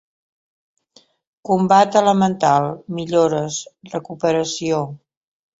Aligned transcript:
Combat 1.49 1.99
Elemental, 2.01 2.71
Millores, 3.01 3.63
Recuperació. 3.95 4.85